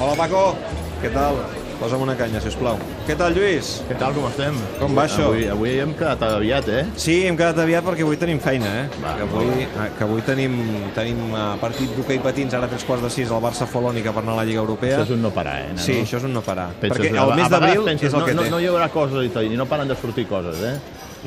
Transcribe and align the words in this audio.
Hola, 0.00 0.14
Paco. 0.16 0.54
Què 1.02 1.10
tal? 1.12 1.34
Posa'm 1.76 2.00
una 2.00 2.14
canya, 2.16 2.40
si 2.40 2.48
us 2.48 2.54
plau. 2.56 2.78
Què 3.04 3.12
tal, 3.20 3.34
Lluís? 3.36 3.74
Què 3.84 3.98
tal, 4.00 4.14
com 4.16 4.24
estem? 4.30 4.56
Com 4.78 4.96
va 4.96 5.04
això? 5.04 5.26
Avui, 5.28 5.42
avui 5.52 5.74
hem 5.82 5.92
quedat 5.96 6.24
aviat, 6.24 6.70
eh? 6.72 6.86
Sí, 6.96 7.18
hem 7.28 7.36
quedat 7.36 7.60
aviat 7.60 7.84
perquè 7.84 8.06
avui 8.06 8.16
tenim 8.20 8.40
feina, 8.40 8.70
eh? 8.78 8.86
Va, 9.02 9.12
que 9.18 9.26
avui, 9.26 9.66
eh, 9.66 9.88
que 9.98 10.06
avui 10.06 10.24
tenim, 10.24 10.54
tenim 10.96 11.20
uh, 11.34 11.42
partit 11.60 11.92
d'hoquei 11.98 12.20
patins, 12.24 12.56
ara 12.56 12.68
tres 12.72 12.88
quarts 12.88 13.04
de 13.04 13.12
sis, 13.12 13.28
al 13.28 13.44
Barça 13.44 13.68
Folònica 13.68 14.16
per 14.16 14.24
anar 14.24 14.38
a 14.38 14.40
la 14.40 14.46
Lliga 14.48 14.64
Europea. 14.64 15.02
Això 15.02 15.10
és 15.10 15.14
un 15.18 15.24
no 15.28 15.34
parar, 15.36 15.58
eh? 15.66 15.68
Nano? 15.74 15.84
Sí, 15.84 15.98
això 16.00 16.16
és 16.22 16.28
un 16.30 16.32
no 16.36 16.44
parar. 16.48 16.70
Penses, 16.80 16.96
perquè 16.96 17.12
el 17.12 17.36
mes 17.42 17.52
d'abril 17.52 17.92
és 17.92 18.08
el 18.08 18.16
no, 18.16 18.24
que 18.24 18.38
no, 18.40 18.48
té. 18.48 18.54
no 18.56 18.64
hi 18.64 18.72
haurà 18.72 18.88
coses 18.96 19.40
i 19.44 19.60
no 19.60 19.68
paren 19.68 19.92
de 19.92 20.00
sortir 20.00 20.24
coses, 20.32 20.64
eh? 20.64 20.74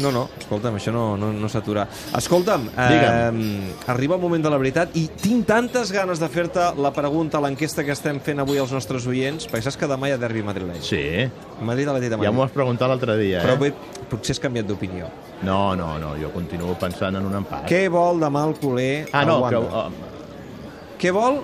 No, 0.01 0.09
no, 0.11 0.23
escolta'm, 0.39 0.75
això 0.79 0.89
no, 0.91 1.15
no, 1.21 1.27
no 1.37 1.49
s'atura. 1.51 1.83
Escolta'm, 2.17 2.63
eh, 2.81 3.73
arriba 3.93 4.15
el 4.15 4.21
moment 4.23 4.41
de 4.43 4.49
la 4.49 4.57
veritat 4.57 4.95
i 4.97 5.03
tinc 5.21 5.45
tantes 5.45 5.91
ganes 5.93 6.17
de 6.19 6.29
fer-te 6.33 6.71
la 6.81 6.89
pregunta, 6.95 7.39
l'enquesta 7.43 7.83
que 7.85 7.93
estem 7.93 8.17
fent 8.19 8.41
avui 8.41 8.57
als 8.57 8.73
nostres 8.73 9.05
oients, 9.07 9.45
perquè 9.51 9.67
saps 9.67 9.77
que 9.77 9.89
demà 9.91 10.09
hi 10.09 10.15
ha 10.15 10.17
derbi 10.17 10.41
madrileny. 10.41 10.81
Sí, 10.81 11.03
Madrid 11.61 11.87
a 11.87 11.93
la 11.93 11.99
de 12.09 12.15
ja 12.15 12.17
Madrid. 12.23 12.33
m'ho 12.33 12.41
vas 12.47 12.51
preguntar 12.55 12.89
l'altre 12.89 13.17
dia, 13.21 13.41
Però 13.45 13.53
eh? 13.53 13.59
avui 13.59 13.73
potser 14.09 14.33
has 14.33 14.39
canviat 14.41 14.65
d'opinió. 14.65 15.11
No, 15.43 15.75
no, 15.75 15.99
no, 15.99 16.15
jo 16.17 16.31
continuo 16.33 16.73
pensant 16.79 17.15
en 17.19 17.25
un 17.29 17.35
empat. 17.43 17.67
Què 17.69 17.85
vol 17.93 18.19
demà 18.23 18.47
el 18.47 18.55
culer 18.57 19.07
Ah, 19.11 19.25
no, 19.25 19.41
que, 19.47 19.57
Wanda? 19.61 19.87
uh, 19.87 19.91
Què 20.97 21.11
vol? 21.13 21.41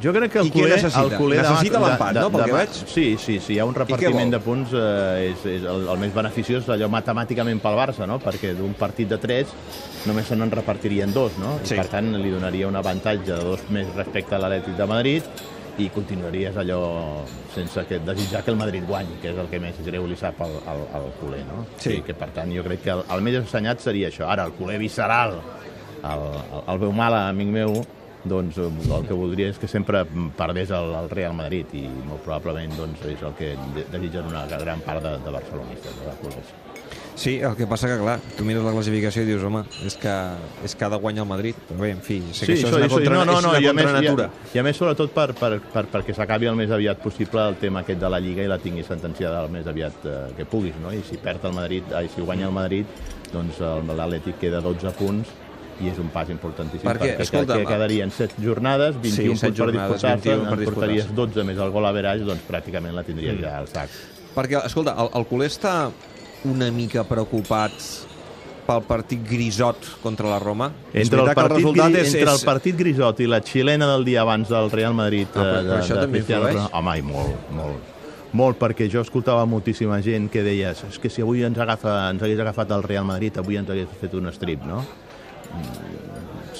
Jo 0.00 0.12
crec 0.14 0.32
que 0.32 0.40
el 0.40 0.48
I 0.48 0.50
culer... 0.54 0.76
necessita? 0.76 1.02
El 1.04 1.16
culer 1.20 1.38
Necessita 1.42 1.80
l'empat, 1.82 2.16
no, 2.16 2.30
pel 2.32 2.44
que 2.48 2.56
veig? 2.56 2.80
Sí, 2.88 3.06
sí, 3.20 3.38
sí, 3.38 3.56
hi 3.56 3.60
ha 3.62 3.66
un 3.68 3.76
repartiment 3.76 4.32
de 4.34 4.40
punts 4.42 4.74
eh, 4.74 5.30
és, 5.30 5.46
és 5.58 5.66
el, 5.68 5.88
el 5.92 6.02
més 6.02 6.14
beneficiós 6.14 6.68
allò 6.72 6.88
matemàticament 6.92 7.62
pel 7.62 7.78
Barça, 7.78 8.08
no? 8.08 8.18
perquè 8.22 8.54
d'un 8.58 8.74
partit 8.78 9.10
de 9.10 9.20
3 9.22 9.56
només 10.08 10.26
se 10.26 10.38
n'en 10.38 10.50
repartirien 10.50 11.12
dos, 11.14 11.36
no? 11.38 11.58
Sí. 11.62 11.76
I 11.76 11.82
per 11.82 11.88
tant 11.92 12.12
li 12.18 12.32
donaria 12.32 12.70
un 12.70 12.78
avantatge 12.78 13.30
de 13.30 13.40
dos 13.52 13.66
més 13.74 13.90
respecte 13.94 14.34
a 14.38 14.42
l'Atlètic 14.42 14.78
de 14.78 14.88
Madrid 14.90 15.42
i 15.80 15.88
continuaries 15.88 16.56
allò 16.60 16.82
sense 17.54 17.84
que 17.88 17.98
desitjar 18.04 18.42
que 18.44 18.50
el 18.52 18.58
Madrid 18.60 18.84
guanyi, 18.88 19.16
que 19.22 19.30
és 19.32 19.38
el 19.40 19.48
que 19.48 19.60
més 19.62 19.78
greu 19.86 20.04
li 20.08 20.18
sap 20.20 20.40
al, 20.44 20.58
al, 20.68 20.82
al 20.98 21.08
culer, 21.20 21.40
no? 21.48 21.64
Sí. 21.80 21.96
I 22.00 22.04
que 22.04 22.16
per 22.18 22.28
tant 22.36 22.52
jo 22.52 22.64
crec 22.66 22.82
que 22.84 22.92
el, 22.92 23.04
el 23.08 23.24
més 23.24 23.38
assenyat 23.40 23.80
seria 23.80 24.10
això. 24.12 24.28
Ara, 24.28 24.44
el 24.50 24.56
culer 24.58 24.78
visceral, 24.82 25.38
el, 26.02 26.26
el, 26.42 26.64
el 26.74 26.82
veu 26.82 26.92
mal, 26.96 27.16
amic 27.22 27.52
meu, 27.54 27.76
doncs 28.24 28.58
eh, 28.58 28.68
el 28.96 29.06
que 29.08 29.14
voldria 29.14 29.48
és 29.50 29.58
que 29.58 29.68
sempre 29.68 30.04
perdés 30.38 30.70
el, 30.70 30.92
el 30.94 31.08
Real 31.10 31.34
Madrid 31.34 31.66
i 31.74 31.86
molt 32.06 32.22
probablement 32.24 32.74
doncs, 32.78 33.02
és 33.10 33.22
el 33.22 33.34
que 33.38 33.54
de- 33.74 33.86
desitgen 33.92 34.28
una 34.30 34.46
gran 34.46 34.80
part 34.80 35.02
de, 35.02 35.16
de 35.24 35.30
barcelonistes, 35.38 35.96
de 36.04 36.18
culers. 36.22 36.52
Sí, 37.14 37.34
el 37.44 37.52
que 37.58 37.66
passa 37.68 37.86
que, 37.90 37.98
clar, 38.00 38.14
tu 38.38 38.44
mires 38.48 38.62
la 38.64 38.70
classificació 38.72 39.20
i 39.22 39.26
dius, 39.28 39.42
home, 39.44 39.60
és 39.84 39.98
que, 40.00 40.12
és 40.64 40.72
que 40.74 40.84
ha 40.86 40.88
de 40.88 40.96
guanyar 40.96 41.26
el 41.26 41.28
Madrid. 41.28 41.58
Però 41.68 41.82
bé, 41.84 41.90
en 41.92 42.00
fi, 42.00 42.16
sé 42.32 42.46
que 42.48 42.54
això, 42.56 42.70
és 42.70 42.76
una, 42.78 42.88
contra, 42.88 43.18
no, 43.18 43.24
no, 43.28 43.34
no, 43.44 43.50
és 43.58 43.60
i 43.60 43.68
una 43.68 43.70
a 43.70 43.74
més, 43.76 43.84
i, 43.84 43.92
contranatura. 43.92 44.26
a, 44.32 44.48
i 44.56 44.58
a 44.58 44.64
més 44.64 44.80
sobretot 44.80 45.12
per, 45.12 45.26
per, 45.36 45.50
per, 45.74 45.84
perquè 45.92 46.14
s'acabi 46.16 46.48
el 46.48 46.56
més 46.56 46.72
aviat 46.72 47.02
possible 47.04 47.44
el 47.52 47.58
tema 47.60 47.82
aquest 47.84 48.00
de 48.00 48.08
la 48.10 48.18
Lliga 48.18 48.46
i 48.46 48.48
la 48.50 48.56
tingui 48.64 48.82
sentenciada 48.88 49.44
el 49.44 49.52
més 49.52 49.68
aviat 49.68 50.06
eh, 50.08 50.16
que 50.38 50.46
puguis, 50.48 50.78
no? 50.80 50.88
I 50.96 51.02
si 51.04 51.20
perd 51.20 51.44
el 51.44 51.52
Madrid, 51.60 51.92
ai, 51.94 52.08
si 52.08 52.24
guanya 52.24 52.48
el 52.48 52.56
Madrid, 52.56 52.88
doncs 53.32 53.60
el- 53.60 53.92
l'Atlètic 53.92 54.40
queda 54.40 54.62
a 54.64 54.66
12 54.70 54.96
punts 54.96 55.28
i 55.82 55.88
és 55.90 55.98
un 55.98 56.08
pas 56.14 56.28
importantíssim 56.30 56.86
Perquè, 56.88 57.16
perquè 57.16 57.22
escolta'm, 57.26 57.58
que 57.64 57.66
quedarien 57.72 58.10
7 58.10 58.34
jornades, 58.42 58.94
21 59.00 59.16
Sí, 59.16 59.26
punts 59.28 59.58
per 59.58 59.72
disputar-se, 59.72 60.28
21 60.30 60.48
per 60.48 60.58
en 60.58 60.64
portaries 60.70 61.04
disputar-se. 61.08 61.34
12 61.42 61.44
més 61.50 61.58
el 61.58 61.70
gol 61.74 61.86
a 61.86 61.92
verage, 61.92 62.24
doncs 62.24 62.42
pràcticament 62.48 62.94
la 62.94 63.02
tindries 63.04 63.34
Mm. 63.38 63.42
ja 63.42 63.58
al 63.58 63.68
sac. 63.68 63.90
Perquè, 64.34 64.62
escolta, 64.66 64.94
el, 64.98 65.10
el 65.18 65.26
culer 65.26 65.48
està 65.50 65.90
una 66.44 66.70
mica 66.70 67.04
preocupat 67.04 67.72
pel 68.66 68.82
partit 68.86 69.20
grisot 69.28 69.76
contra 70.02 70.28
la 70.30 70.38
Roma? 70.38 70.70
Entre 70.94 71.18
el, 71.20 71.34
partit, 71.34 71.56
resultat 71.58 71.90
gri, 71.90 72.00
és, 72.00 72.14
entre 72.14 72.30
el 72.30 72.36
és... 72.38 72.44
partit 72.46 72.76
grisot 72.78 73.20
i 73.20 73.26
la 73.26 73.40
xilena 73.42 73.88
del 73.92 74.04
dia 74.06 74.22
abans 74.22 74.48
del 74.48 74.70
Real 74.70 74.94
Madrid 74.94 75.26
Ah, 75.34 75.40
però- 75.40 75.58
eh, 75.58 75.64
però 75.66 75.80
això 75.82 75.96
també 76.00 76.18
Cristiano 76.22 76.48
influeix? 76.48 76.70
Home, 76.72 76.98
i 76.98 77.02
molt, 77.02 77.50
molt. 77.50 77.88
Molt, 78.32 78.56
perquè 78.58 78.86
jo 78.88 79.02
escoltava 79.02 79.44
moltíssima 79.44 79.98
gent 80.00 80.30
que 80.32 80.40
deia 80.42 80.70
és 80.72 80.98
que 80.98 81.10
si 81.10 81.20
avui 81.20 81.42
ens, 81.44 81.58
agafa, 81.58 82.08
ens 82.08 82.22
hagués 82.22 82.40
agafat 82.40 82.70
el 82.72 82.82
Real 82.82 83.04
Madrid, 83.04 83.36
avui 83.36 83.58
ens 83.60 83.68
hagués 83.68 83.88
fet 84.00 84.14
un 84.14 84.30
strip, 84.32 84.62
no? 84.64 84.78
Mm, 85.52 85.92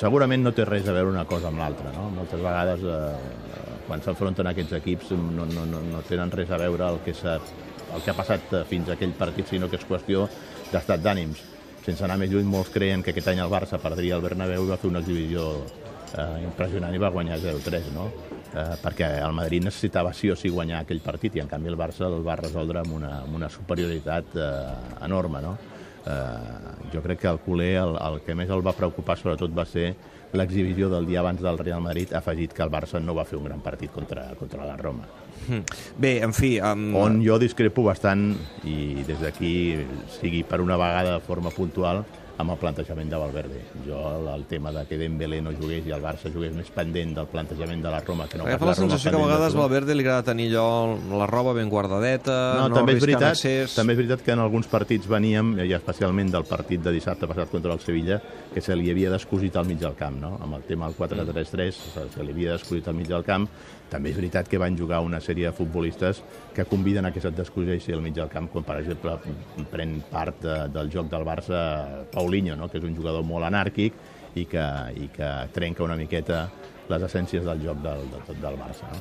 Segurament 0.02 0.42
no 0.42 0.50
té 0.56 0.64
res 0.66 0.88
a 0.88 0.94
veure 0.96 1.12
una 1.12 1.26
cosa 1.28 1.50
amb 1.52 1.60
l'altra, 1.62 1.92
no? 1.94 2.08
Moltes 2.10 2.40
vegades, 2.42 2.80
eh, 2.82 3.74
quan 3.86 4.00
s'enfronten 4.02 4.48
aquests 4.50 4.78
equips, 4.80 5.12
no, 5.14 5.44
no, 5.46 5.66
no, 5.68 5.82
no 5.84 6.00
tenen 6.08 6.32
res 6.32 6.50
a 6.50 6.58
veure 6.58 6.88
el 6.88 6.98
que, 7.04 7.14
el 7.22 8.02
que 8.02 8.10
ha 8.10 8.16
passat 8.16 8.54
eh, 8.56 8.64
fins 8.68 8.88
a 8.88 8.96
aquell 8.96 9.12
partit, 9.18 9.46
sinó 9.52 9.68
que 9.70 9.78
és 9.78 9.86
qüestió 9.86 10.24
d'estat 10.72 11.04
d'ànims. 11.04 11.44
Sense 11.84 12.02
anar 12.06 12.16
més 12.18 12.32
lluny, 12.32 12.48
molts 12.48 12.72
creien 12.74 13.02
que 13.02 13.12
aquest 13.12 13.30
any 13.30 13.42
el 13.44 13.52
Barça 13.52 13.78
perdria 13.82 14.16
el 14.16 14.24
Bernabéu 14.24 14.64
i 14.64 14.70
va 14.72 14.80
fer 14.80 14.90
una 14.90 15.02
exhibició 15.02 15.46
eh, 15.60 16.42
impressionant 16.46 16.94
i 16.94 17.02
va 17.02 17.12
guanyar 17.12 17.38
0-3, 17.42 17.92
no? 17.94 18.08
Eh, 18.52 18.64
perquè 18.82 19.12
el 19.22 19.36
Madrid 19.36 19.64
necessitava 19.68 20.12
sí 20.16 20.30
o 20.30 20.36
sí 20.36 20.50
guanyar 20.52 20.82
aquell 20.82 21.02
partit 21.04 21.36
i 21.36 21.44
en 21.44 21.50
canvi 21.52 21.70
el 21.72 21.78
Barça 21.78 22.08
el 22.08 22.24
va 22.26 22.36
resoldre 22.40 22.82
amb 22.82 22.96
una, 22.98 23.12
amb 23.22 23.38
una 23.38 23.52
superioritat 23.52 24.34
eh, 24.34 24.48
enorme, 25.06 25.44
no? 25.44 25.56
Eh, 26.02 26.90
jo 26.92 27.02
crec 27.02 27.20
que 27.20 27.28
el 27.30 27.38
culer 27.38 27.76
el, 27.78 27.94
el 27.94 28.20
que 28.26 28.34
més 28.34 28.50
el 28.50 28.64
va 28.66 28.74
preocupar 28.74 29.14
sobretot 29.20 29.52
va 29.54 29.64
ser 29.68 29.92
l'exhibició 30.32 30.88
del 30.90 31.06
dia 31.06 31.20
abans 31.20 31.42
del 31.44 31.58
Real 31.60 31.82
Madrid, 31.84 32.12
afegit 32.16 32.54
que 32.56 32.64
el 32.64 32.72
Barça 32.72 33.00
no 33.02 33.14
va 33.14 33.26
fer 33.28 33.36
un 33.38 33.44
gran 33.44 33.60
partit 33.60 33.92
contra, 33.92 34.30
contra 34.38 34.64
la 34.64 34.76
Roma. 34.80 35.04
Hm. 35.48 35.60
Bé, 36.00 36.12
en 36.24 36.32
fi... 36.32 36.54
Um... 36.64 36.94
On 36.96 37.20
jo 37.24 37.36
discrepo 37.38 37.84
bastant, 37.84 38.32
i 38.64 39.04
des 39.06 39.20
d'aquí 39.20 39.52
sigui 40.18 40.42
per 40.48 40.62
una 40.64 40.78
vegada 40.80 41.18
de 41.18 41.22
forma 41.26 41.52
puntual, 41.52 42.02
amb 42.38 42.54
el 42.54 42.58
plantejament 42.58 43.10
de 43.10 43.18
Valverde. 43.20 43.60
Jo 43.86 44.00
el, 44.32 44.44
tema 44.50 44.72
de 44.72 44.84
que 44.88 44.98
Dembélé 44.98 45.40
no 45.44 45.52
jugués 45.56 45.86
i 45.86 45.92
el 45.94 46.02
Barça 46.02 46.32
jugués 46.32 46.54
més 46.56 46.70
pendent 46.72 47.14
del 47.18 47.28
plantejament 47.30 47.82
de 47.84 47.92
la 47.92 48.00
Roma 48.00 48.26
que 48.28 48.38
no 48.38 48.46
Agafa 48.46 48.66
la 48.66 48.72
la 48.72 48.78
sensació 48.78 49.12
que 49.12 49.20
a 49.20 49.26
vegades. 49.26 49.56
Valverde 49.58 49.96
li 49.96 50.04
agrada 50.06 50.26
tenir 50.32 50.48
allò, 50.52 50.96
la 51.18 51.28
roba 51.30 51.52
ben 51.56 51.68
guardadeta, 51.68 52.38
no, 52.58 52.68
No, 52.68 52.80
també 52.80 52.96
és 52.96 53.04
veritat, 53.04 53.42
també 53.76 53.94
és 53.94 54.00
veritat 54.00 54.24
que 54.24 54.32
en 54.34 54.42
alguns 54.42 54.68
partits 54.70 55.08
veníem, 55.08 55.54
i 55.62 55.74
especialment 55.76 56.32
del 56.32 56.46
partit 56.48 56.82
de 56.82 56.94
dissabte 56.94 57.28
passat 57.30 57.52
contra 57.52 57.74
el 57.76 57.80
Sevilla, 57.84 58.20
que 58.52 58.64
se 58.64 58.76
li 58.76 58.90
havia 58.90 59.12
descosit 59.12 59.56
al 59.56 59.68
mig 59.68 59.80
del 59.82 59.94
camp, 59.98 60.18
no? 60.22 60.34
Amb 60.42 60.58
el 60.58 60.66
tema 60.68 60.88
del 60.88 60.96
4-3-3, 60.98 61.84
se, 61.94 62.24
li 62.24 62.34
havia 62.34 62.56
descosit 62.56 62.88
al 62.88 62.98
mig 62.98 63.08
del 63.10 63.24
camp. 63.26 63.48
També 63.92 64.08
és 64.08 64.16
veritat 64.16 64.48
que 64.48 64.56
van 64.56 64.76
jugar 64.78 65.02
una 65.04 65.20
sèrie 65.20 65.50
de 65.50 65.52
futbolistes 65.52 66.22
que 66.56 66.64
conviden 66.64 67.04
a 67.04 67.10
que 67.12 67.20
se't 67.20 67.36
descoseixi 67.36 67.92
al 67.92 68.00
mig 68.00 68.14
del 68.16 68.30
camp, 68.32 68.48
com 68.52 68.64
per 68.64 68.78
exemple 68.80 69.18
pren 69.72 69.98
part 70.08 70.40
de, 70.40 70.56
del 70.72 70.88
joc 70.92 71.10
del 71.12 71.26
Barça 71.28 71.60
Paulinho, 72.22 72.56
no? 72.56 72.70
que 72.70 72.78
és 72.78 72.86
un 72.86 72.94
jugador 72.96 73.26
molt 73.26 73.50
anàrquic 73.50 73.98
i 74.38 74.46
que, 74.48 74.66
i 74.96 75.10
que 75.12 75.30
trenca 75.52 75.84
una 75.84 75.98
miqueta 75.98 76.46
les 76.92 77.04
essències 77.06 77.44
del 77.46 77.60
joc 77.64 77.82
del, 77.82 78.06
del, 78.12 78.38
del 78.42 78.56
Barça. 78.60 78.88
No? 78.90 79.00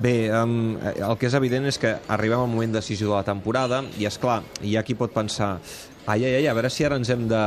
Bé, 0.00 0.14
um, 0.32 0.76
el 0.80 1.16
que 1.20 1.28
és 1.28 1.36
evident 1.36 1.66
és 1.68 1.78
que 1.80 1.94
arribem 2.08 2.40
al 2.40 2.50
moment 2.50 2.76
decisiu 2.78 3.10
de 3.10 3.16
la 3.18 3.26
temporada 3.26 3.82
i, 3.98 4.06
és 4.08 4.18
clar, 4.20 4.40
hi 4.62 4.76
ha 4.76 4.84
qui 4.86 4.96
pot 4.98 5.12
pensar 5.12 5.56
ai, 6.06 6.24
ai, 6.24 6.38
ai, 6.40 6.46
a 6.48 6.54
veure 6.56 6.70
si 6.72 6.86
ara 6.86 6.98
ens 7.00 7.10
hem 7.12 7.26
de 7.30 7.42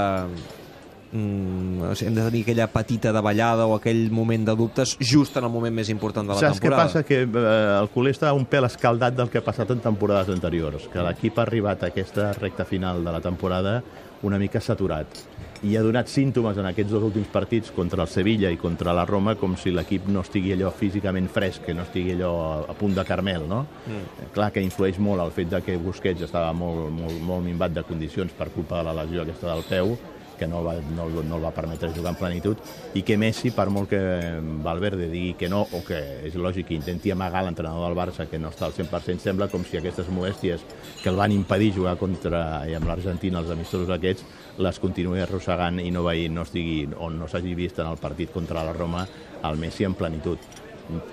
mm, 1.14 1.82
o 1.90 1.96
sigui, 1.96 2.10
hem 2.10 2.18
de 2.18 2.26
tenir 2.28 2.42
aquella 2.44 2.68
petita 2.74 3.14
davallada 3.16 3.68
o 3.70 3.78
aquell 3.78 4.10
moment 4.12 4.50
de 4.50 4.56
dubtes 4.60 4.98
just 5.00 5.38
en 5.38 5.48
el 5.48 5.54
moment 5.54 5.76
més 5.76 5.92
important 5.94 6.28
de 6.28 6.36
la 6.36 6.42
Saps 6.42 6.60
què 6.60 6.68
temporada. 6.68 6.90
passa? 6.90 7.06
Que 7.08 7.22
eh, 7.24 7.80
el 7.80 7.90
culer 7.94 8.16
està 8.18 8.34
un 8.36 8.48
pèl 8.50 8.68
escaldat 8.68 9.16
del 9.16 9.30
que 9.30 9.40
ha 9.40 9.46
passat 9.46 9.72
en 9.72 9.84
temporades 9.84 10.34
anteriors, 10.34 10.90
que 10.92 11.06
l'equip 11.06 11.40
ha 11.40 11.48
arribat 11.48 11.84
a 11.84 11.94
aquesta 11.94 12.34
recta 12.40 12.66
final 12.66 13.04
de 13.06 13.16
la 13.16 13.22
temporada 13.22 13.82
una 14.24 14.40
mica 14.40 14.62
saturat 14.64 15.24
i 15.64 15.78
ha 15.78 15.82
donat 15.84 16.10
símptomes 16.12 16.58
en 16.60 16.68
aquests 16.68 16.92
dos 16.92 17.06
últims 17.08 17.30
partits 17.32 17.72
contra 17.72 18.04
el 18.04 18.10
Sevilla 18.12 18.50
i 18.52 18.58
contra 18.60 18.92
la 18.96 19.06
Roma 19.08 19.38
com 19.40 19.56
si 19.60 19.72
l'equip 19.72 20.10
no 20.12 20.24
estigui 20.26 20.52
allò 20.56 20.72
físicament 20.76 21.30
fresc, 21.32 21.64
que 21.68 21.76
no 21.76 21.86
estigui 21.88 22.18
allò 22.18 22.32
a, 22.44 22.56
a 22.74 22.76
punt 22.76 22.98
de 22.98 23.06
carmel, 23.08 23.46
no? 23.48 23.62
Mm. 23.88 24.32
Clar 24.36 24.50
que 24.52 24.64
influeix 24.64 25.00
molt 25.00 25.24
el 25.24 25.32
fet 25.36 25.54
de 25.54 25.62
que 25.64 25.78
Busquets 25.80 26.26
estava 26.28 26.52
molt, 26.58 26.90
molt, 26.92 27.16
molt 27.24 27.48
minvat 27.48 27.78
de 27.78 27.86
condicions 27.88 28.36
per 28.36 28.50
culpa 28.52 28.82
de 28.82 28.90
la 28.90 28.98
lesió 29.04 29.24
aquesta 29.24 29.54
del 29.54 29.64
peu, 29.70 29.96
que 30.40 30.48
no 30.48 30.62
el, 30.62 30.68
va, 30.68 30.76
no, 30.96 31.08
no 31.10 31.38
el 31.38 31.46
va 31.46 31.54
permetre 31.56 31.92
jugar 31.96 32.14
en 32.14 32.20
plenitud, 32.20 32.62
i 32.94 33.04
que 33.06 33.18
Messi, 33.18 33.52
per 33.56 33.68
molt 33.74 33.92
que 33.92 34.02
Valverde 34.64 35.10
digui 35.12 35.34
que 35.40 35.50
no, 35.52 35.64
o 35.72 35.84
que 35.86 36.00
és 36.28 36.38
lògic 36.40 36.70
que 36.70 36.78
intenti 36.78 37.14
amagar 37.14 37.44
l'entrenador 37.46 37.88
del 37.90 37.98
Barça, 37.98 38.28
que 38.30 38.40
no 38.42 38.52
està 38.54 38.68
al 38.70 38.78
100%, 38.78 39.24
sembla 39.24 39.50
com 39.52 39.66
si 39.68 39.80
aquestes 39.80 40.10
molèsties 40.14 40.66
que 41.02 41.12
el 41.12 41.20
van 41.20 41.36
impedir 41.36 41.74
jugar 41.78 41.98
contra 42.02 42.64
i 42.70 42.78
amb 42.78 42.90
l'Argentina, 42.90 43.44
els 43.44 43.54
amistosos 43.54 43.94
aquests, 43.94 44.26
les 44.64 44.80
continuï 44.82 45.24
arrossegant 45.24 45.80
i 45.82 45.90
no, 45.92 46.06
veí, 46.06 46.28
no 46.30 46.46
estigui, 46.48 46.84
o 46.98 47.10
no 47.14 47.30
s'hagi 47.30 47.56
vist 47.58 47.80
en 47.82 47.90
el 47.90 48.02
partit 48.02 48.34
contra 48.34 48.66
la 48.66 48.76
Roma 48.76 49.08
el 49.44 49.58
Messi 49.60 49.84
en 49.84 49.98
plenitud. 49.98 50.63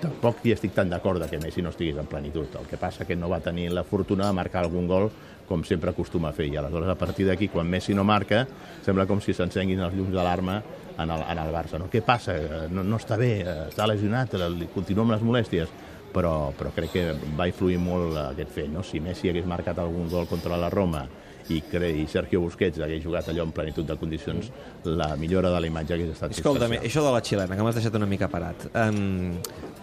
Tampoc 0.01 0.41
hi 0.43 0.51
estic 0.51 0.73
tan 0.75 0.89
d'acord 0.91 1.23
que 1.29 1.39
Messi 1.39 1.61
no 1.63 1.71
estigués 1.71 1.97
en 1.97 2.09
plenitud. 2.11 2.49
El 2.59 2.67
que 2.67 2.79
passa 2.79 3.05
que 3.07 3.15
no 3.15 3.29
va 3.31 3.39
tenir 3.39 3.69
la 3.71 3.85
fortuna 3.87 4.27
de 4.27 4.35
marcar 4.35 4.65
algun 4.65 4.87
gol 4.87 5.09
com 5.47 5.63
sempre 5.67 5.91
acostuma 5.91 6.29
a 6.29 6.35
fer. 6.35 6.49
I 6.51 6.57
aleshores, 6.59 6.89
a 6.91 6.97
partir 6.99 7.25
d'aquí, 7.27 7.47
quan 7.51 7.69
Messi 7.69 7.95
no 7.95 8.03
marca, 8.07 8.45
sembla 8.85 9.07
com 9.07 9.21
si 9.23 9.35
s'encenguin 9.35 9.79
els 9.83 9.95
llums 9.95 10.13
d'alarma 10.15 10.61
en 10.97 11.09
el, 11.09 11.23
en 11.23 11.41
el 11.43 11.53
Barça. 11.55 11.79
No? 11.79 11.87
Què 11.91 12.03
passa? 12.03 12.35
No, 12.71 12.83
no 12.83 12.99
està 12.99 13.17
bé, 13.19 13.33
està 13.69 13.87
lesionat, 13.87 14.35
continua 14.75 15.07
amb 15.07 15.15
les 15.15 15.25
molèsties 15.25 15.73
però, 16.11 16.51
però 16.57 16.71
crec 16.75 16.91
que 16.93 17.03
va 17.37 17.47
influir 17.49 17.79
molt 17.81 18.17
aquest 18.29 18.51
fet. 18.53 18.69
No? 18.71 18.83
Si 18.83 18.99
Messi 19.03 19.31
hagués 19.31 19.47
marcat 19.47 19.79
algun 19.79 20.09
gol 20.11 20.27
contra 20.29 20.59
la 20.59 20.69
Roma 20.69 21.05
i, 21.49 21.61
cre 21.71 21.89
i 21.89 22.05
Sergio 22.07 22.41
Busquets 22.41 22.79
hagués 22.79 23.03
jugat 23.03 23.27
allò 23.29 23.43
en 23.43 23.51
plenitud 23.51 23.85
de 23.87 23.95
condicions, 23.97 24.51
la 24.85 25.15
millora 25.17 25.49
de 25.49 25.59
la 25.59 25.67
imatge 25.67 25.93
hagués 25.93 26.09
estat 26.13 26.31
Escolta'm, 26.31 26.73
especial. 26.73 26.89
això 26.91 27.05
de 27.07 27.11
la 27.15 27.21
xilena, 27.21 27.55
que 27.57 27.63
m'has 27.63 27.75
deixat 27.75 27.95
una 27.95 28.05
mica 28.05 28.27
parat. 28.31 28.67
Um, 28.75 29.37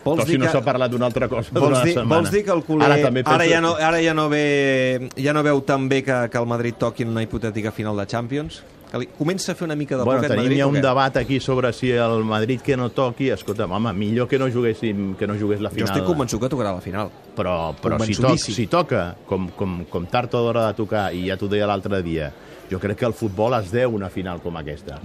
Però 0.05 0.25
si 0.25 0.39
no 0.39 0.49
s'ha 0.49 0.63
parlat 0.65 0.91
d'una 0.91 1.07
altra 1.11 1.29
cosa 1.29 1.51
vols 1.53 1.67
durant 1.67 1.85
dir, 1.85 1.95
setmana. 1.99 2.15
vols 2.23 2.31
dir 2.33 2.45
que 2.45 2.53
el 2.55 2.63
culer 2.65 2.87
Ara, 2.87 2.95
ara, 2.95 3.03
també 3.11 3.25
penso... 3.25 3.35
ara, 3.35 3.47
ja, 3.51 3.61
no, 3.61 3.75
ara 3.77 4.01
ja, 4.01 4.15
no 4.15 4.29
ve, 4.33 5.11
ja 5.19 5.35
no 5.37 5.43
veu 5.43 5.61
tan 5.67 5.89
bé 5.91 6.03
que, 6.07 6.29
que 6.33 6.39
el 6.39 6.47
Madrid 6.47 6.75
toqui 6.79 7.03
en 7.03 7.11
una 7.11 7.23
hipotètica 7.23 7.73
final 7.73 7.97
de 7.99 8.07
Champions? 8.07 8.63
Que 8.88 9.00
li, 9.02 9.08
comença 9.19 9.52
a 9.52 9.58
fer 9.58 9.67
una 9.67 9.76
mica 9.76 9.99
de 9.99 10.05
Bueno, 10.06 10.23
tenim 10.25 10.46
Madrid 10.46 10.61
ja 10.62 10.67
un 10.70 10.79
debat 10.81 11.17
aquí 11.20 11.40
sobre 11.44 11.73
si 11.76 11.90
el 11.93 12.25
Madrid 12.25 12.62
que 12.64 12.76
no 12.76 12.88
toqui... 12.90 13.29
Escolta, 13.35 13.67
home, 13.67 13.93
millor 13.93 14.29
que 14.29 14.38
no 14.40 14.49
juguéssim, 14.49 15.14
que 15.20 15.26
no 15.29 15.37
jugués 15.37 15.61
la 15.61 15.69
Jo 15.69 15.76
final. 15.76 15.90
estic 15.93 16.06
convençut 16.08 16.40
que 16.40 16.49
tocarà 16.49 16.73
la 16.73 16.81
final. 16.85 17.11
Però, 17.37 17.75
però 17.82 17.99
si, 18.00 18.17
toc, 18.17 18.38
si 18.40 18.67
toca, 18.67 19.11
com, 19.29 19.50
com, 19.56 19.82
com 19.90 20.08
tard 20.08 20.32
o 20.35 20.44
d'hora 20.46 20.70
de 20.70 20.79
tocar, 20.81 21.11
i 21.12 21.26
ja 21.29 21.37
t'ho 21.37 21.50
deia 21.52 21.69
l'altre 21.69 22.00
dia, 22.02 22.32
jo 22.70 22.81
crec 22.81 22.99
que 23.00 23.06
el 23.08 23.14
futbol 23.17 23.55
es 23.61 23.70
deu 23.73 23.94
una 23.96 24.08
final 24.12 24.40
com 24.44 24.56
aquesta. 24.56 24.99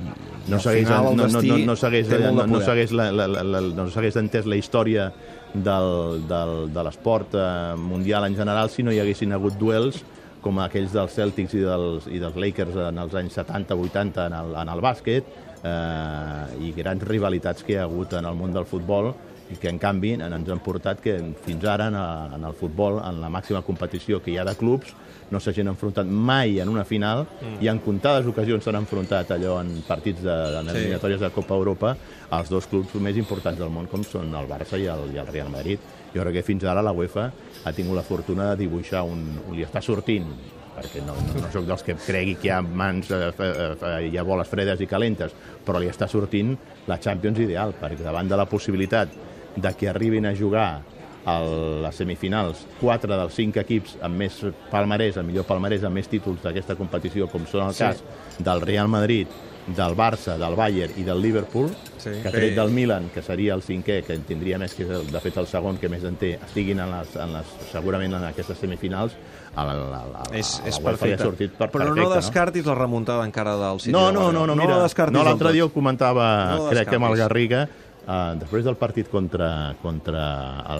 No 0.47 0.59
s'hagués 0.59 0.87
no, 0.89 1.13
no, 1.13 1.27
no, 1.27 1.43
no 1.43 1.43
no, 1.43 1.59
no 1.67 1.75
s'hagués 1.75 2.95
la, 2.95 3.11
la, 3.11 3.27
la, 3.27 3.43
la, 3.43 3.61
no 3.75 3.87
s'hagués 3.91 4.17
entès 4.19 4.47
la 4.47 4.59
història 4.59 5.11
del, 5.53 6.23
del, 6.27 6.55
de 6.73 6.83
l'esport 6.87 7.35
eh, 7.35 7.45
mundial 7.77 8.25
en 8.27 8.35
general 8.35 8.71
si 8.73 8.83
no 8.83 8.91
hi 8.91 8.99
haguessin 9.03 9.35
hagut 9.35 9.59
duels 9.59 10.01
com 10.43 10.59
aquells 10.63 10.93
dels 10.95 11.15
Celtics 11.15 11.55
i 11.57 11.63
dels, 11.63 12.07
i 12.11 12.19
dels 12.21 12.37
Lakers 12.39 12.77
en 12.89 13.01
els 13.03 13.15
anys 13.19 13.39
70-80 13.39 14.27
en, 14.27 14.37
el, 14.41 14.55
en 14.61 14.71
el 14.73 14.83
bàsquet 14.83 15.29
eh, 15.63 16.63
i 16.67 16.73
grans 16.75 17.05
rivalitats 17.07 17.63
que 17.63 17.75
hi 17.75 17.79
ha 17.79 17.87
hagut 17.87 18.17
en 18.19 18.27
el 18.29 18.37
món 18.39 18.53
del 18.55 18.67
futbol 18.69 19.13
i 19.51 19.55
que 19.59 19.69
en 19.69 19.77
canvi 19.79 20.13
en- 20.13 20.21
ens 20.33 20.49
han 20.49 20.59
portat 20.63 21.01
que 21.01 21.17
fins 21.45 21.63
ara 21.65 21.87
en, 21.87 21.95
a- 21.95 22.31
en 22.35 22.43
el 22.45 22.53
futbol, 22.53 23.01
en 23.03 23.19
la 23.21 23.29
màxima 23.29 23.61
competició 23.61 24.21
que 24.23 24.31
hi 24.31 24.37
ha 24.37 24.45
de 24.45 24.55
clubs, 24.55 24.93
no 25.31 25.39
s'hagin 25.39 25.67
enfrontat 25.67 26.05
mai 26.05 26.59
en 26.61 26.69
una 26.69 26.83
final 26.85 27.23
mm. 27.25 27.61
i 27.63 27.67
en 27.67 27.79
comptades 27.79 28.25
ocasions 28.29 28.63
s'han 28.63 28.75
enfrontat 28.75 29.31
allò 29.31 29.59
en 29.61 29.81
partits 29.87 30.21
de, 30.21 30.35
en 30.59 30.69
Sí. 30.69 30.75
eliminatòries 30.77 31.19
de 31.19 31.29
Copa 31.31 31.55
Europa 31.55 31.95
els 32.31 32.49
dos 32.49 32.67
clubs 32.67 32.93
més 33.01 33.17
importants 33.17 33.57
del 33.59 33.69
món 33.73 33.87
com 33.87 34.03
són 34.03 34.33
el 34.35 34.47
Barça 34.47 34.77
i 34.77 34.85
el, 34.85 35.07
i 35.13 35.17
el 35.17 35.27
Real 35.27 35.49
Madrid. 35.49 35.79
Jo 36.13 36.21
crec 36.21 36.33
que 36.35 36.43
fins 36.43 36.63
ara 36.69 36.81
la 36.85 36.91
UEFA 36.93 37.31
ha 37.65 37.71
tingut 37.73 37.95
la 37.95 38.03
fortuna 38.03 38.51
de 38.51 38.57
dibuixar 38.65 39.01
un... 39.03 39.23
li 39.53 39.63
està 39.65 39.81
sortint 39.81 40.27
perquè 40.73 41.01
no, 41.05 41.13
no, 41.13 41.33
no 41.41 41.49
sóc 41.53 41.65
dels 41.69 41.83
que 41.85 41.93
cregui 41.95 42.33
que 42.35 42.47
hi 42.47 42.51
ha 42.51 42.61
mans, 42.61 43.09
eh, 43.13 43.29
eh, 43.37 43.75
eh, 43.77 44.07
hi 44.11 44.17
ha 44.17 44.23
boles 44.25 44.47
fredes 44.49 44.79
i 44.81 44.87
calentes, 44.89 45.31
però 45.65 45.77
li 45.79 45.85
està 45.89 46.07
sortint 46.09 46.55
la 46.87 46.97
Champions 46.99 47.37
ideal, 47.39 47.73
perquè 47.79 48.01
davant 48.01 48.27
de 48.29 48.35
la 48.37 48.45
possibilitat 48.49 49.07
de 49.55 49.73
que 49.75 49.89
arribin 49.89 50.25
a 50.25 50.35
jugar 50.35 50.81
a 51.25 51.37
les 51.39 51.95
semifinals 51.95 52.65
quatre 52.81 53.15
dels 53.15 53.33
cinc 53.33 53.55
equips 53.61 53.95
amb 54.03 54.17
més 54.19 54.41
palmarès, 54.69 55.15
amb 55.17 55.29
millor 55.31 55.45
palmarès, 55.47 55.83
amb 55.87 55.95
més 55.95 56.09
títols 56.11 56.41
d'aquesta 56.43 56.75
competició, 56.75 57.29
com 57.31 57.45
són 57.47 57.67
el 57.69 57.73
Sí. 57.73 57.83
cas 57.85 58.03
del 58.39 58.59
Real 58.61 58.89
Madrid, 58.89 59.27
del 59.65 59.95
Barça, 59.95 60.35
del 60.37 60.55
Bayern 60.59 60.91
i 60.99 61.03
del 61.03 61.21
Liverpool, 61.21 61.69
Sí. 61.97 62.09
que 62.21 62.29
tret 62.29 62.53
del 62.53 62.69
Milan, 62.71 63.09
que 63.13 63.21
seria 63.21 63.53
el 63.53 63.61
cinquè, 63.63 64.03
que 64.03 64.15
en 64.15 64.23
tindria 64.23 64.57
més, 64.59 64.73
que 64.75 64.83
és 64.83 64.89
el, 64.89 65.07
de 65.09 65.19
fet 65.21 65.37
el 65.37 65.47
segon 65.47 65.77
que 65.77 65.87
més 65.87 66.03
en 66.03 66.17
té, 66.17 66.33
estiguin 66.43 66.81
en 66.81 66.91
les, 66.91 67.15
en 67.15 67.31
les, 67.31 67.45
segurament 67.71 68.13
en 68.13 68.25
aquestes 68.25 68.57
semifinals, 68.57 69.13
a 69.55 69.63
la, 69.63 69.73
la, 69.75 70.03
la, 70.11 70.23
És, 70.33 70.61
és 70.65 70.75
la 70.81 70.81
li 70.81 70.83
ha 70.83 70.89
perfecte. 70.89 71.23
sortit 71.23 71.51
per, 71.53 71.69
Però 71.69 71.85
perfecte, 71.85 72.01
no 72.01 72.09
descartis 72.09 72.65
la 72.65 72.75
remuntada 72.75 73.23
encara 73.23 73.55
del 73.55 73.79
City. 73.79 73.93
no, 73.93 74.11
no, 74.11 74.33
no, 74.33 74.45
no, 74.45 74.55
mira, 74.55 74.75
no 74.75 75.11
no, 75.11 75.23
l'altre 75.23 75.53
dia 75.53 75.63
ho 75.63 75.69
comentava, 75.71 76.55
No 76.57 76.67
crec 76.69 76.89
que 76.89 76.95
amb 76.97 77.05
el. 77.05 77.15
Garriga, 77.15 77.69
uh, 78.07 78.33
després 78.39 78.63
del 78.65 78.75
partit 78.79 79.09
contra, 79.11 79.75
contra 79.81 80.21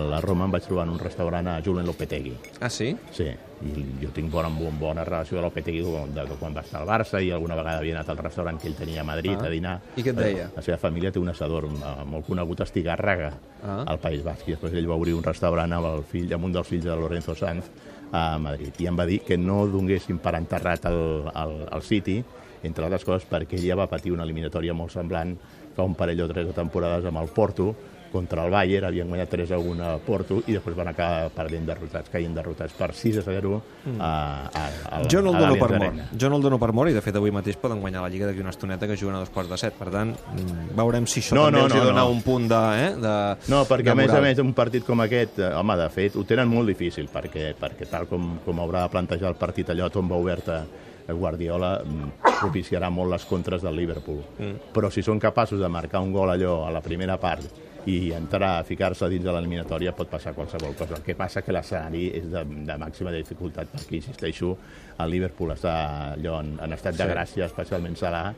la 0.10 0.20
Roma 0.22 0.46
em 0.46 0.52
vaig 0.52 0.64
trobar 0.68 0.86
en 0.88 0.94
un 0.96 1.00
restaurant 1.00 1.48
a 1.48 1.62
Julen 1.66 1.86
Lopetegui. 1.86 2.34
Ah, 2.62 2.70
sí? 2.70 2.92
Sí, 3.12 3.28
i 3.64 3.86
jo 4.02 4.10
tinc 4.16 4.30
bona, 4.32 4.50
bona, 4.52 4.74
bona 4.80 5.04
relació 5.08 5.38
amb 5.40 5.46
Lopetegui 5.48 5.84
de, 5.84 6.26
de 6.28 6.38
quan 6.40 6.56
va 6.56 6.62
estar 6.66 6.82
al 6.82 6.88
Barça 6.90 7.22
i 7.24 7.32
alguna 7.32 7.56
vegada 7.56 7.80
havia 7.80 7.96
anat 8.00 8.10
al 8.10 8.18
restaurant 8.24 8.60
que 8.60 8.68
ell 8.68 8.76
tenia 8.76 9.02
a 9.02 9.08
Madrid 9.08 9.38
Ah. 9.40 9.46
a 9.48 9.50
dinar. 9.50 9.76
I 9.96 10.04
què 10.04 10.10
et 10.12 10.20
deia? 10.20 10.50
La 10.56 10.62
seva 10.62 10.78
família 10.78 11.12
té 11.12 11.20
un 11.20 11.30
assador 11.32 11.66
eh, 11.70 11.96
molt 12.06 12.26
conegut 12.28 12.60
a 12.62 12.68
Estigarraga, 12.68 13.32
Ah. 13.64 13.84
al 13.88 14.00
País 14.00 14.24
Basc, 14.24 14.48
i 14.48 14.52
després 14.58 14.74
ell 14.74 14.88
va 14.90 14.96
obrir 15.00 15.14
un 15.16 15.24
restaurant 15.24 15.72
amb, 15.72 15.86
el 15.94 16.04
fill, 16.04 16.34
amb 16.36 16.44
un 16.46 16.52
dels 16.52 16.68
fills 16.68 16.84
de 16.84 16.96
Lorenzo 16.96 17.34
Sanz 17.36 17.70
a 18.12 18.38
Madrid. 18.38 18.76
I 18.84 18.88
em 18.92 18.98
va 19.00 19.06
dir 19.10 19.22
que 19.26 19.38
no 19.38 19.66
donguessin 19.66 20.20
per 20.22 20.36
enterrat 20.36 20.86
al, 20.86 21.32
al, 21.34 21.54
al 21.72 21.82
City, 21.82 22.20
entre 22.64 22.86
altres 22.86 23.06
coses 23.08 23.28
perquè 23.30 23.60
ell 23.60 23.68
ja 23.68 23.80
va 23.80 23.90
patir 23.92 24.14
una 24.16 24.24
eliminatòria 24.28 24.74
molt 24.74 24.94
semblant 24.96 25.36
fa 25.74 25.84
un 25.84 25.96
parell 25.98 26.22
o 26.22 26.30
tres 26.30 26.48
de 26.48 26.54
temporades 26.54 27.06
amb 27.10 27.22
el 27.22 27.32
Porto, 27.34 27.74
contra 28.14 28.46
el 28.46 28.52
Bayern, 28.54 28.86
havien 28.86 29.10
guanyat 29.10 29.32
3 29.34 29.52
a 29.56 29.58
1 29.58 29.84
a 29.84 29.94
Porto 30.06 30.38
i 30.46 30.54
després 30.54 30.76
van 30.78 30.92
acabar 30.92 31.32
perdent 31.34 31.66
derrotats, 31.66 32.12
caient 32.14 32.36
derrotats 32.38 32.76
per 32.78 32.92
6 32.94 33.18
a 33.20 33.24
0 33.26 33.56
a, 33.58 33.62
a, 33.98 34.12
a, 34.54 35.00
Mm. 35.04 35.10
Jo 35.10 35.22
no 35.26 35.32
el 35.32 35.36
a 35.36 35.40
dono 35.40 35.56
per 35.58 35.72
mort. 35.72 35.82
Arena. 35.82 36.06
Jo 36.16 36.30
no 36.30 36.38
el 36.38 36.44
dono 36.44 36.60
per 36.62 36.70
mort 36.72 36.92
i 36.92 36.94
de 36.94 37.02
fet 37.02 37.16
avui 37.18 37.32
mateix 37.34 37.58
poden 37.58 37.82
guanyar 37.82 38.04
la 38.04 38.12
Lliga 38.14 38.28
d'aquí 38.30 38.44
una 38.44 38.54
estoneta 38.54 38.88
que 38.88 38.96
juguen 38.96 39.18
a 39.18 39.24
dos 39.24 39.32
quarts 39.34 39.50
de 39.50 39.58
set. 39.58 39.74
Per 39.74 39.90
tant, 39.90 40.14
mm, 40.14 40.76
veurem 40.78 41.08
si 41.10 41.20
això 41.20 41.36
No, 41.36 41.48
també 41.50 41.58
no, 41.60 41.66
els 41.66 41.76
no, 41.76 41.84
dona 41.90 42.04
no. 42.04 42.12
un 42.14 42.22
punt 42.22 42.48
de... 42.48 42.62
Eh, 42.84 42.94
de 43.02 43.16
No, 43.52 43.64
perquè 43.66 43.90
de 43.90 43.96
a 43.96 43.96
més 43.96 44.14
a 44.14 44.22
més 44.22 44.40
un 44.40 44.54
partit 44.54 44.86
com 44.86 45.02
aquest, 45.02 45.40
eh, 45.40 45.52
home, 45.58 45.76
de 45.82 45.90
fet, 45.90 46.16
ho 46.16 46.24
tenen 46.24 46.48
molt 46.48 46.70
difícil, 46.70 47.10
perquè, 47.12 47.56
perquè 47.60 47.90
tal 47.90 48.06
com, 48.08 48.38
com 48.46 48.62
haurà 48.62 48.86
de 48.86 48.94
plantejar 48.94 49.34
el 49.34 49.40
partit 49.42 49.74
allò 49.74 49.90
a 49.90 49.94
tomba 49.98 50.16
oberta 50.16 50.64
Guardiola 51.08 51.76
mm, 51.84 52.32
propiciarà 52.40 52.90
molt 52.94 53.12
les 53.12 53.28
contres 53.28 53.64
del 53.66 53.76
Liverpool. 53.76 54.24
Mm. 54.40 54.72
Però 54.76 54.92
si 54.94 55.04
són 55.06 55.20
capaços 55.20 55.60
de 55.60 55.70
marcar 55.72 56.04
un 56.04 56.14
gol 56.16 56.32
allò 56.34 56.64
a 56.68 56.72
la 56.74 56.82
primera 56.86 57.20
part 57.22 57.72
i 57.86 58.14
entrar 58.16 58.60
a 58.60 58.64
ficar-se 58.64 59.10
dins 59.12 59.26
de 59.26 59.32
l'eliminatòria 59.36 59.92
pot 59.96 60.08
passar 60.12 60.34
qualsevol 60.36 60.76
cosa. 60.80 60.96
El 60.96 61.04
que 61.04 61.18
passa 61.20 61.44
que 61.44 61.52
l'escenari 61.56 62.08
és 62.20 62.30
de, 62.32 62.44
de 62.44 62.78
màxima 62.80 63.12
dificultat 63.12 63.74
perquè, 63.74 64.00
insisteixo, 64.00 64.56
el 65.04 65.12
Liverpool 65.12 65.52
està 65.56 65.76
allò 66.14 66.40
en, 66.40 66.56
en 66.64 66.76
estat 66.78 67.00
de 67.00 67.10
gràcia, 67.10 67.50
especialment 67.52 68.00
Salah, 68.00 68.30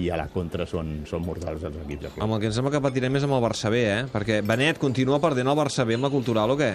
i 0.00 0.08
a 0.08 0.16
la 0.16 0.28
contra 0.32 0.64
són, 0.68 1.02
són 1.08 1.24
mortals 1.26 1.66
els 1.68 1.82
equips. 1.82 2.16
Amb 2.22 2.36
el 2.36 2.40
que 2.40 2.48
em 2.48 2.56
sembla 2.56 2.72
que 2.72 2.84
patirem 2.84 3.18
és 3.18 3.26
amb 3.26 3.36
el 3.36 3.44
Barça 3.44 3.72
B, 3.72 3.82
eh? 3.84 4.02
Perquè 4.12 4.40
Benet 4.46 4.80
continua 4.80 5.20
perdent 5.20 5.50
el 5.50 5.58
Barça 5.58 5.84
B 5.88 5.98
amb 5.98 6.06
la 6.06 6.12
cultural 6.14 6.54
o 6.54 6.58
què? 6.60 6.72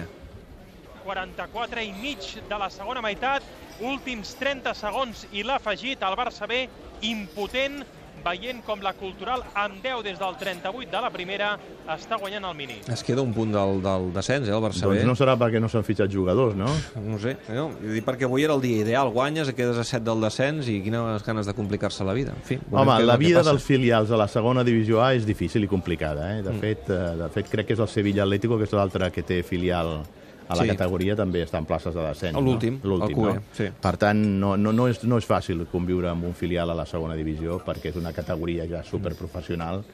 44 1.08 1.80
i 1.88 1.92
mig 1.96 2.20
de 2.48 2.58
la 2.60 2.68
segona 2.70 3.00
meitat, 3.04 3.42
últims 3.80 4.34
30 4.36 4.74
segons 4.76 5.24
i 5.32 5.44
l'ha 5.46 5.56
afegit 5.56 6.02
el 6.04 6.16
Barça 6.18 6.48
B, 6.50 6.66
impotent, 7.08 7.80
veient 8.18 8.58
com 8.66 8.80
la 8.82 8.90
cultural 8.98 9.44
amb 9.56 9.76
10 9.80 10.00
des 10.02 10.16
del 10.18 10.34
38 10.40 10.90
de 10.90 11.00
la 11.04 11.08
primera 11.14 11.52
està 11.94 12.16
guanyant 12.18 12.48
el 12.48 12.56
mini. 12.58 12.80
Es 12.90 13.04
queda 13.06 13.22
un 13.22 13.30
punt 13.32 13.52
del, 13.54 13.78
del 13.84 14.08
descens, 14.12 14.48
eh, 14.50 14.56
el 14.56 14.60
Barça 14.64 14.88
Doncs 14.88 15.04
B. 15.04 15.06
no 15.06 15.14
serà 15.16 15.36
perquè 15.38 15.60
no 15.62 15.70
s'han 15.70 15.86
fitxat 15.86 16.10
jugadors, 16.12 16.56
no? 16.58 16.66
No 16.98 17.20
sé, 17.22 17.36
no? 17.54 17.68
Vull 17.78 17.94
dir, 17.94 18.02
perquè 18.04 18.26
avui 18.26 18.42
era 18.44 18.56
el 18.58 18.60
dia 18.66 18.82
ideal, 18.82 19.12
guanyes, 19.14 19.54
quedes 19.54 19.78
a 19.78 19.86
7 19.86 20.02
del 20.10 20.26
descens 20.26 20.66
i 20.68 20.80
quines 20.84 21.24
ganes 21.24 21.46
de 21.46 21.54
complicar-se 21.56 22.04
la 22.04 22.12
vida. 22.18 22.34
En 22.34 22.42
fi, 22.50 22.58
Home, 22.74 22.98
la 23.06 23.16
vida 23.22 23.46
dels 23.46 23.62
filials 23.64 24.10
a 24.10 24.18
la 24.20 24.26
segona 24.28 24.66
divisió 24.66 24.98
A 25.06 25.12
és 25.14 25.24
difícil 25.24 25.64
i 25.64 25.70
complicada. 25.70 26.32
Eh? 26.36 26.42
De, 26.42 26.50
Mm. 26.50 26.60
fet, 26.66 26.90
eh, 26.90 27.02
de 27.22 27.30
fet, 27.38 27.48
crec 27.54 27.70
que 27.70 27.78
és 27.78 27.86
el 27.86 27.88
Sevilla 27.88 28.24
Atlético, 28.26 28.58
que 28.58 28.64
és 28.66 28.72
l'altre 28.74 29.12
que 29.14 29.22
té 29.22 29.44
filial 29.46 30.00
a 30.48 30.56
la 30.56 30.62
Sí. 30.64 30.68
categoria, 30.68 31.14
també 31.16 31.44
està 31.44 31.58
en 31.58 31.66
places 31.66 31.94
de 31.94 32.00
descens. 32.00 32.40
L'últim, 32.40 32.80
no? 32.82 33.04
el 33.04 33.14
QE, 33.14 33.34
no? 33.34 33.42
sí. 33.52 33.68
Per 33.80 33.96
tant, 33.96 34.18
no, 34.40 34.56
no, 34.56 34.72
no, 34.72 34.88
és, 34.88 35.02
no 35.04 35.18
és 35.18 35.26
fàcil 35.28 35.66
conviure 35.70 36.08
amb 36.08 36.24
un 36.24 36.34
filial 36.34 36.70
a 36.70 36.74
la 36.74 36.86
segona 36.86 37.14
divisió 37.14 37.60
perquè 37.64 37.90
és 37.92 37.96
una 37.96 38.12
categoria 38.12 38.66
ja 38.66 38.82
superprofessional 38.82 39.84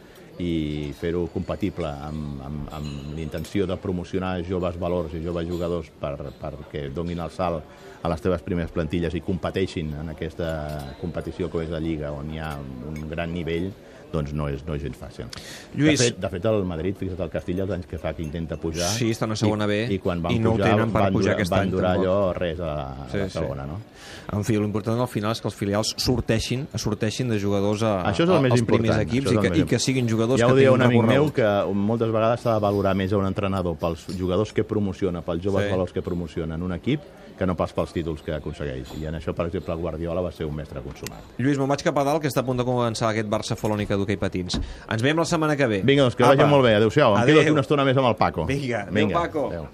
i 0.42 0.92
fer-ho 0.98 1.28
compatible 1.30 1.86
amb, 1.86 2.40
amb, 2.42 2.70
amb 2.74 3.14
l'intenció 3.14 3.68
de 3.70 3.76
promocionar 3.78 4.42
joves 4.42 4.78
valors 4.80 5.14
i 5.14 5.22
joves 5.22 5.46
jugadors 5.46 5.90
per, 6.00 6.16
perquè 6.40 6.88
donin 6.94 7.20
el 7.22 7.30
salt 7.30 7.62
a 8.02 8.10
les 8.10 8.20
teves 8.20 8.42
primeres 8.42 8.72
plantilles 8.74 9.14
i 9.14 9.22
competeixin 9.22 9.92
en 10.00 10.10
aquesta 10.10 10.96
competició 11.00 11.48
com 11.50 11.62
és 11.62 11.70
la 11.70 11.78
Lliga, 11.80 12.10
on 12.12 12.32
hi 12.34 12.38
ha 12.42 12.56
un 12.58 13.08
gran 13.08 13.32
nivell, 13.32 13.70
doncs 14.14 14.32
no 14.36 14.46
és, 14.48 14.62
no 14.66 14.76
és 14.78 14.82
gens 14.86 14.96
fàcil. 15.00 15.26
Lluís. 15.74 15.98
De 15.98 16.04
fet, 16.06 16.20
de 16.22 16.30
fet, 16.36 16.46
el 16.50 16.64
Madrid, 16.70 16.96
fixa't 17.00 17.20
el 17.26 17.30
Castilla, 17.34 17.64
els 17.66 17.74
anys 17.76 17.86
que 17.90 17.98
fa 18.00 18.14
que 18.14 18.22
intenta 18.24 18.56
pujar... 18.60 18.88
Sí, 18.94 19.10
està 19.14 19.26
a 19.28 19.36
segona 19.36 19.66
i, 19.66 19.72
B, 19.72 19.80
I 19.96 19.98
quan 20.02 20.22
van 20.24 20.32
i 20.32 20.38
no 20.38 20.54
ho 20.54 20.58
pujar, 20.58 20.70
tenen 20.72 20.92
per 20.94 21.02
van 21.08 21.18
pujar 21.18 21.34
aquest 21.34 21.50
van 21.52 21.66
any, 21.66 21.74
durar 21.74 21.94
tampoc. 21.96 22.06
allò 22.08 22.32
res 22.38 22.60
a 22.62 22.70
la, 22.70 22.78
a 23.04 23.08
Sí, 23.12 23.18
la 23.18 23.28
sí. 23.28 23.38
segona, 23.38 23.66
no? 23.66 23.80
En 24.34 24.44
fi, 24.46 24.56
l'important 24.56 24.98
al 25.04 25.08
final 25.10 25.34
és 25.34 25.40
que 25.42 25.48
els 25.50 25.56
filials 25.58 25.90
sorteixin, 26.00 26.66
sorteixin 26.80 27.28
de 27.28 27.38
jugadors 27.38 27.82
a, 27.84 27.92
Això 28.08 28.24
és 28.24 28.30
el 28.30 28.36
a, 28.38 28.40
més 28.40 28.54
als 28.54 28.62
important. 28.62 28.86
primers 28.86 29.02
equips 29.04 29.32
i 29.34 29.36
que, 29.42 29.52
i 29.60 29.66
que 29.74 29.78
siguin 29.82 30.08
jugadors 30.08 30.40
ja 30.40 30.46
que 30.48 30.54
ho 30.54 30.56
deia 30.56 30.72
un 30.72 30.80
tinguin 30.80 31.02
amic 31.02 31.10
meu 31.12 31.28
que 31.34 31.50
moltes 31.74 32.10
vegades 32.14 32.40
s'ha 32.46 32.54
de 32.56 32.64
valorar 32.64 32.94
més 32.96 33.12
a 33.12 33.18
un 33.20 33.26
entrenador 33.28 33.76
pels 33.80 34.06
jugadors 34.16 34.52
que 34.56 34.64
promociona, 34.64 35.20
pels 35.22 35.42
joves 35.44 35.64
Sí. 35.66 35.70
valors 35.70 35.92
que 35.92 36.02
promociona 36.02 36.54
en 36.56 36.62
un 36.62 36.72
equip 36.72 37.00
que 37.38 37.46
no 37.46 37.56
pas 37.58 37.72
pels 37.74 37.90
títols 37.92 38.22
que 38.22 38.30
aconsegueix. 38.32 38.92
I 39.00 39.06
en 39.10 39.16
això, 39.18 39.32
per 39.34 39.48
exemple, 39.48 39.74
Guardiola 39.74 40.20
va 40.22 40.30
ser 40.30 40.46
un 40.46 40.54
mestre 40.54 40.80
consumat. 40.84 41.32
Lluís, 41.36 41.58
me'n 41.58 41.66
vaig 41.68 41.82
cap 41.82 41.96
a 41.98 42.04
dalt, 42.06 42.22
que 42.22 42.28
està 42.30 42.44
a 42.44 42.46
punt 42.46 42.60
de 42.60 42.64
començar 42.64 43.08
aquest 43.10 43.26
Barça 43.28 43.56
Folònica 43.58 43.96
d'hoquei 44.04 44.20
patins. 44.20 44.60
Ens 44.88 45.02
veiem 45.04 45.18
la 45.18 45.26
setmana 45.28 45.56
que 45.58 45.66
ve. 45.66 45.80
Vinga, 45.84 46.04
doncs 46.06 46.14
que 46.16 46.22
Apa. 46.24 46.36
vagi 46.36 46.48
molt 46.50 46.64
bé. 46.68 46.76
Adéu-siau. 46.78 47.16
Em 47.16 47.22
Adéu. 47.22 47.34
quedo 47.34 47.40
aquí 47.42 47.56
una 47.56 47.64
estona 47.66 47.84
més 47.88 47.96
amb 47.96 48.12
el 48.12 48.16
Paco. 48.20 48.46
Vinga, 48.46 48.86
adéu, 48.88 49.10
Paco. 49.10 49.46
Adéu. 49.48 49.66